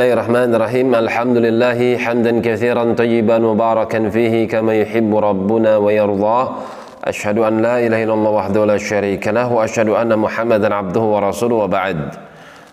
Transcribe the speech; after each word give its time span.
Bismillahirrahmanirrahim. 0.00 0.96
Alhamdulillahi 0.96 2.00
hamdan 2.00 2.40
katsiran 2.40 2.96
tayyiban 2.96 3.44
mubarakan 3.44 4.08
fihi 4.08 4.48
kama 4.48 4.72
yuhibbu 4.72 5.20
rabbuna 5.20 5.76
wa 5.76 5.92
yardah. 5.92 6.44
Asyhadu 7.04 7.44
an 7.44 7.60
la 7.60 7.84
ilaha 7.84 8.00
illallah 8.00 8.32
wahdahu 8.32 8.64
la 8.64 8.80
syarika 8.80 9.28
lah 9.28 9.52
wa 9.52 9.60
asyhadu 9.60 10.00
anna 10.00 10.16
Muhammadan 10.16 10.72
abduhu 10.72 11.04
wa 11.04 11.28
rasuluhu 11.28 11.68
wa 11.68 11.76
ba'd. 11.76 12.16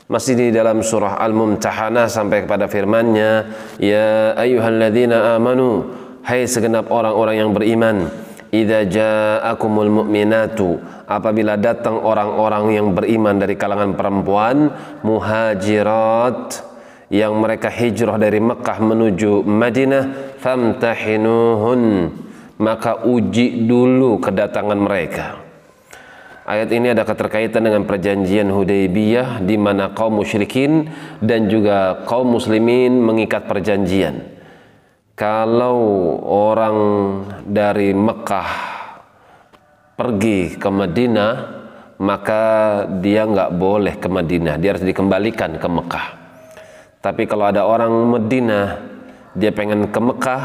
Masih 0.07 0.39
di 0.39 0.55
dalam 0.55 0.79
surah 0.79 1.19
Al-Mumtahanah 1.19 2.07
sampai 2.07 2.47
kepada 2.47 2.71
firman-Nya, 2.71 3.43
"Ya 3.75 4.31
ayyuhalladzina 4.39 5.35
amanu" 5.35 5.83
Hai 6.23 6.47
segenap 6.47 6.87
orang-orang 6.87 7.43
yang 7.43 7.51
beriman, 7.51 8.07
"Idza 8.55 8.87
ja'akumul 8.87 9.91
mu'minatu" 9.91 10.79
Apabila 11.11 11.59
datang 11.59 11.99
orang-orang 11.99 12.71
yang 12.71 12.95
beriman 12.95 13.35
dari 13.35 13.59
kalangan 13.59 13.99
perempuan, 13.99 14.71
muhajirat 15.03 16.76
yang 17.07 17.39
mereka 17.39 17.71
hijrah 17.71 18.19
dari 18.19 18.43
Mekah 18.43 18.77
menuju 18.83 19.47
Madinah 19.47 20.35
famtahinuhun. 20.43 21.83
Maka 22.57 23.05
uji 23.05 23.69
dulu 23.69 24.17
kedatangan 24.17 24.79
mereka. 24.81 25.45
Ayat 26.47 26.73
ini 26.73 26.89
ada 26.89 27.05
keterkaitan 27.05 27.61
dengan 27.61 27.85
perjanjian 27.85 28.49
Hudaybiyah 28.49 29.45
di 29.45 29.59
mana 29.59 29.93
kaum 29.93 30.23
musyrikin 30.23 30.89
dan 31.21 31.51
juga 31.51 32.01
kaum 32.09 32.33
muslimin 32.33 32.97
mengikat 32.97 33.45
perjanjian. 33.45 34.25
Kalau 35.13 35.77
orang 36.25 36.77
dari 37.45 37.93
Mekah 37.93 38.51
pergi 39.93 40.57
ke 40.57 40.69
Madinah 40.71 41.33
maka 42.01 42.43
dia 43.05 43.27
nggak 43.27 43.53
boleh 43.53 43.93
ke 44.01 44.07
Madinah. 44.09 44.57
Dia 44.57 44.73
harus 44.73 44.85
dikembalikan 44.87 45.61
ke 45.61 45.67
Mekah 45.67 46.26
tapi 47.01 47.29
kalau 47.29 47.45
ada 47.47 47.63
orang 47.63 47.93
Medina 48.09 48.81
dia 49.37 49.53
pengen 49.53 49.93
ke 49.93 49.99
Mekah, 50.01 50.43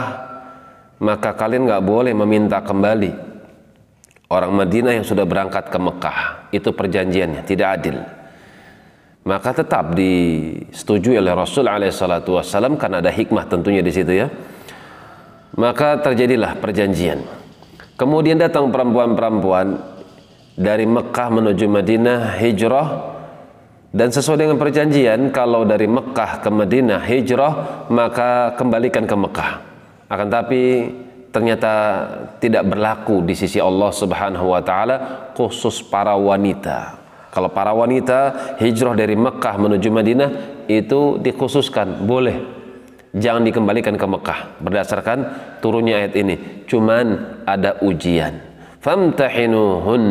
maka 1.00 1.33
kalian 1.33 1.64
nggak 1.64 1.84
boleh 1.84 2.12
meminta 2.12 2.61
kembali 2.61 3.33
orang 4.33 4.53
Madinah 4.53 4.92
yang 4.97 5.06
sudah 5.06 5.28
berangkat 5.28 5.69
ke 5.69 5.78
Mekah. 5.81 6.19
Itu 6.53 6.72
perjanjiannya, 6.72 7.44
tidak 7.44 7.69
adil. 7.81 7.97
Maka 9.22 9.55
tetap 9.55 9.94
disetujui 9.94 11.14
oleh 11.14 11.31
Rasul 11.31 11.70
alaihissalatu 11.70 12.41
wassalam 12.41 12.75
karena 12.75 12.98
ada 12.98 13.12
hikmah 13.12 13.47
tentunya 13.47 13.84
di 13.84 13.92
situ 13.94 14.12
ya. 14.12 14.27
Maka 15.55 16.00
terjadilah 16.00 16.59
perjanjian. 16.59 17.22
Kemudian 17.94 18.41
datang 18.41 18.72
perempuan-perempuan 18.72 19.78
dari 20.56 20.89
Mekah 20.89 21.28
menuju 21.28 21.64
Madinah 21.69 22.41
hijrah 22.41 23.11
dan 23.92 24.08
sesuai 24.08 24.40
dengan 24.40 24.56
perjanjian 24.56 25.28
kalau 25.36 25.68
dari 25.68 25.84
Mekah 25.84 26.40
ke 26.40 26.48
Madinah 26.48 27.04
hijrah 27.04 27.86
maka 27.92 28.56
kembalikan 28.56 29.04
ke 29.04 29.12
Mekah. 29.12 29.52
Akan 30.08 30.32
tapi 30.32 30.88
ternyata 31.28 31.72
tidak 32.40 32.64
berlaku 32.72 33.20
di 33.20 33.36
sisi 33.36 33.60
Allah 33.60 33.92
Subhanahu 33.92 34.48
wa 34.48 34.64
taala 34.64 34.96
khusus 35.36 35.84
para 35.84 36.16
wanita. 36.16 37.04
Kalau 37.32 37.52
para 37.52 37.72
wanita 37.76 38.56
hijrah 38.60 38.96
dari 38.96 39.12
Mekah 39.12 39.60
menuju 39.60 39.88
Madinah 39.92 40.30
itu 40.72 41.20
dikhususkan 41.20 42.08
boleh 42.08 42.36
jangan 43.12 43.44
dikembalikan 43.44 44.00
ke 44.00 44.06
Mekah 44.08 44.40
berdasarkan 44.64 45.18
turunnya 45.60 46.00
ayat 46.00 46.16
ini. 46.16 46.64
Cuman 46.64 47.40
ada 47.44 47.76
ujian. 47.84 48.40
Famtahinuhun 48.80 50.02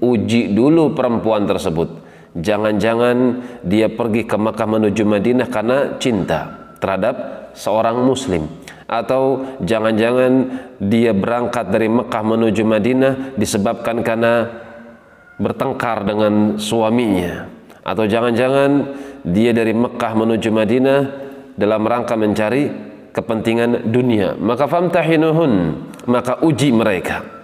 uji 0.00 0.56
dulu 0.56 0.96
perempuan 0.96 1.44
tersebut 1.44 2.05
Jangan-jangan 2.36 3.16
dia 3.64 3.88
pergi 3.88 4.28
ke 4.28 4.36
Makkah 4.36 4.68
menuju 4.68 5.02
Madinah 5.08 5.48
karena 5.48 5.96
cinta 5.96 6.52
terhadap 6.76 7.48
seorang 7.56 8.04
muslim. 8.04 8.44
Atau 8.86 9.42
jangan-jangan 9.64 10.32
dia 10.78 11.10
berangkat 11.10 11.74
dari 11.74 11.90
Mekah 11.90 12.22
menuju 12.22 12.62
Madinah 12.62 13.34
disebabkan 13.34 14.04
karena 14.06 14.46
bertengkar 15.42 16.06
dengan 16.06 16.60
suaminya. 16.60 17.50
Atau 17.82 18.06
jangan-jangan 18.06 18.94
dia 19.26 19.50
dari 19.50 19.74
Mekah 19.74 20.12
menuju 20.14 20.48
Madinah 20.54 21.00
dalam 21.58 21.82
rangka 21.82 22.14
mencari 22.14 22.70
kepentingan 23.10 23.90
dunia. 23.90 24.38
Maka 24.38 24.70
famtahinuhun 24.70 25.52
maka 26.06 26.38
uji 26.46 26.70
mereka 26.70 27.35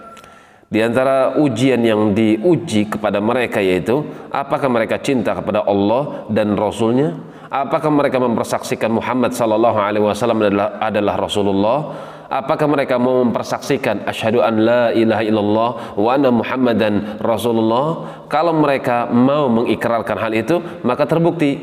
di 0.73 0.81
antara 0.81 1.37
ujian 1.37 1.77
yang 1.85 2.17
diuji 2.17 2.89
kepada 2.89 3.21
mereka 3.21 3.61
yaitu 3.61 4.01
apakah 4.33 4.65
mereka 4.73 4.97
cinta 4.97 5.37
kepada 5.37 5.61
Allah 5.69 6.25
dan 6.33 6.57
Rasulnya? 6.57 7.13
Apakah 7.53 7.93
mereka 7.93 8.17
mempersaksikan 8.17 8.89
Muhammad 8.89 9.37
sallallahu 9.37 9.77
alaihi 9.77 10.01
wasallam 10.01 10.41
adalah, 10.41 10.81
adalah 10.81 11.15
Rasulullah? 11.21 11.79
Apakah 12.25 12.65
mereka 12.65 12.97
mau 12.97 13.21
mempersaksikan 13.21 14.09
asyhadu 14.09 14.41
an 14.41 14.65
la 14.65 14.89
ilaha 14.89 15.21
illallah 15.21 15.69
wa 15.93 16.09
anna 16.09 16.33
Muhammadan 16.33 17.21
Rasulullah? 17.21 17.87
Kalau 18.25 18.57
mereka 18.57 19.05
mau 19.13 19.45
mengikrarkan 19.53 20.17
hal 20.17 20.33
itu, 20.33 20.57
maka 20.81 21.05
terbukti 21.05 21.61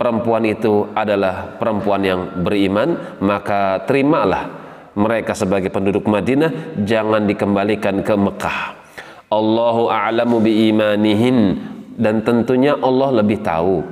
perempuan 0.00 0.48
itu 0.48 0.88
adalah 0.96 1.60
perempuan 1.60 2.00
yang 2.00 2.40
beriman, 2.40 3.20
maka 3.20 3.84
terimalah 3.84 4.67
mereka 4.98 5.32
sebagai 5.38 5.70
penduduk 5.70 6.10
Madinah 6.10 6.82
jangan 6.82 7.24
dikembalikan 7.24 8.02
ke 8.02 8.14
Mekah. 8.18 8.60
Allahu 9.30 9.86
a'lamu 9.86 10.42
bi 10.42 10.74
imanihin 10.74 11.54
dan 11.94 12.26
tentunya 12.26 12.74
Allah 12.74 13.22
lebih 13.22 13.38
tahu 13.38 13.86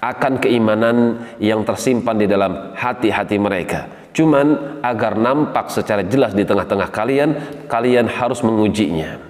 akan 0.00 0.38
keimanan 0.38 1.26
yang 1.42 1.66
tersimpan 1.66 2.16
di 2.16 2.26
dalam 2.30 2.72
hati-hati 2.72 3.36
mereka. 3.36 3.90
Cuman 4.16 4.80
agar 4.80 5.14
nampak 5.18 5.68
secara 5.70 6.02
jelas 6.06 6.32
di 6.32 6.42
tengah-tengah 6.42 6.88
kalian, 6.90 7.30
kalian 7.68 8.08
harus 8.08 8.40
mengujinya. 8.40 9.27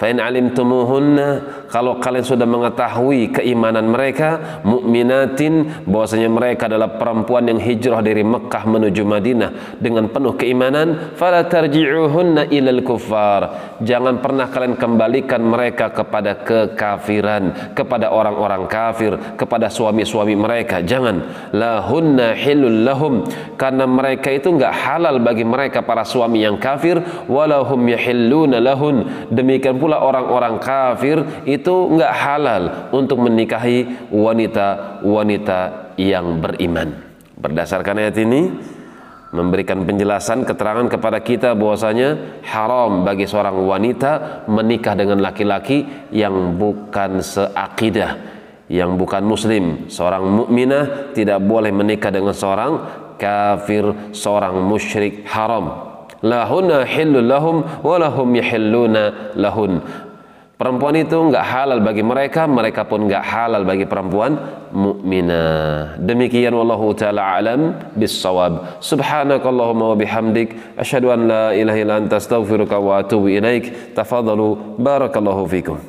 Fa'in 0.00 0.16
alimtumuhunna 0.16 1.28
kalau 1.68 2.00
kalian 2.00 2.24
sudah 2.24 2.48
mengetahui 2.48 3.36
keimanan 3.36 3.92
mereka 3.92 4.60
mukminatin 4.64 5.84
bahwasanya 5.84 6.32
mereka 6.32 6.72
adalah 6.72 6.96
perempuan 6.96 7.44
yang 7.44 7.60
hijrah 7.60 8.00
dari 8.00 8.24
Mekah 8.24 8.64
menuju 8.64 9.02
Madinah 9.04 9.76
dengan 9.76 10.08
penuh 10.08 10.40
keimanan 10.40 11.12
fala 11.20 11.44
tarji'uhunna 11.44 12.48
ilal 12.48 12.80
kuffar. 12.80 13.76
Jangan 13.84 14.24
pernah 14.24 14.48
kalian 14.48 14.80
kembalikan 14.80 15.44
mereka 15.44 15.92
kepada 15.92 16.48
kekafiran 16.48 17.76
kepada 17.76 18.08
orang-orang 18.08 18.64
kafir 18.72 19.20
kepada 19.36 19.68
suami-suami 19.68 20.32
mereka. 20.32 20.80
Jangan. 20.80 21.52
Lahunna 21.52 22.32
hilul 22.32 22.88
lahum 22.88 23.28
karena 23.60 23.84
mereka 23.84 24.32
itu 24.32 24.48
enggak 24.48 24.72
halal 24.72 25.20
bagi 25.20 25.44
mereka 25.44 25.84
para 25.84 26.08
suami 26.08 26.40
yang 26.40 26.56
kafir 26.56 27.04
walahum 27.28 27.84
yahilluna 27.84 28.64
lahun. 28.64 29.28
Demikian 29.28 29.76
pula 29.76 29.89
pula 29.90 30.06
orang-orang 30.06 30.62
kafir 30.62 31.18
itu 31.50 31.90
enggak 31.90 32.14
halal 32.14 32.94
untuk 32.94 33.18
menikahi 33.26 34.06
wanita-wanita 34.14 35.90
yang 35.98 36.38
beriman. 36.38 36.94
Berdasarkan 37.34 37.98
ayat 37.98 38.14
ini 38.22 38.54
memberikan 39.34 39.82
penjelasan 39.82 40.46
keterangan 40.46 40.86
kepada 40.86 41.18
kita 41.18 41.58
bahwasanya 41.58 42.38
haram 42.46 43.02
bagi 43.02 43.26
seorang 43.26 43.58
wanita 43.66 44.46
menikah 44.46 44.94
dengan 44.94 45.18
laki-laki 45.18 45.82
yang 46.14 46.54
bukan 46.54 47.18
seakidah, 47.18 48.14
yang 48.70 48.94
bukan 48.94 49.26
muslim. 49.26 49.90
Seorang 49.90 50.22
mukminah 50.22 51.10
tidak 51.18 51.42
boleh 51.42 51.74
menikah 51.74 52.14
dengan 52.14 52.30
seorang 52.30 52.72
kafir, 53.18 54.14
seorang 54.14 54.54
musyrik 54.62 55.26
haram 55.26 55.89
lahunna 56.22 56.84
hillul 56.84 57.24
lahum 57.24 57.56
walahum 57.80 58.28
yahilluna 58.36 59.34
lahun. 59.36 59.80
Perempuan 60.60 60.92
itu 60.92 61.16
enggak 61.16 61.40
halal 61.40 61.80
bagi 61.80 62.04
mereka 62.04 62.44
mereka 62.44 62.84
pun 62.84 63.08
enggak 63.08 63.24
halal 63.24 63.64
bagi 63.64 63.88
perempuan 63.88 64.36
mukminah. 64.76 65.96
Demikian 65.96 66.52
wallahu 66.52 66.92
taala 66.92 67.40
alam 67.40 67.72
bissawab. 67.96 68.76
Subhanakallahumma 68.84 69.84
wa 69.92 69.96
bihamdik 69.96 70.52
asyhadu 70.76 71.16
an 71.16 71.20
la 71.32 71.44
ilaha 71.56 71.78
illa 71.80 71.94
anta 71.96 72.20
astaghfiruka 72.20 72.76
wa 72.76 73.00
atubu 73.00 73.32
ilaik. 73.32 73.96
Tafadalu 73.96 74.76
barakallahu 74.76 75.48
fikum 75.48 75.80